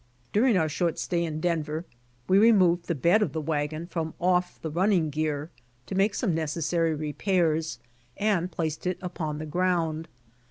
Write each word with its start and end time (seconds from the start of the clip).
During 0.33 0.57
our 0.57 0.67
short 0.67 0.97
stay 0.97 1.23
in 1.23 1.39
Denver 1.41 1.85
we 2.27 2.39
removed 2.39 2.87
the 2.87 2.95
bed 2.95 3.21
of 3.21 3.33
the 3.33 3.39
wagon 3.39 3.85
from 3.85 4.15
off 4.19 4.59
the 4.59 4.71
running 4.71 5.11
gear, 5.11 5.51
to 5.85 5.93
make 5.93 6.15
some 6.15 6.33
necessary 6.33 6.95
repairs, 6.95 7.77
and 8.17 8.51
placed 8.51 8.87
it 8.87 8.97
upon 8.99 9.37
the 9.37 9.45
ground. 9.45 10.07